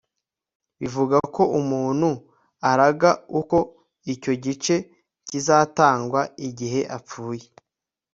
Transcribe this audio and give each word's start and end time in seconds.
bivuga 0.79 1.17
ko 1.35 1.43
umuntu 1.59 2.09
araga 2.71 3.09
uko 3.39 3.57
icyo 4.13 4.33
gice 4.43 4.75
kizatangwa 5.27 6.21
igihe 6.47 6.81
apfuye 6.97 7.45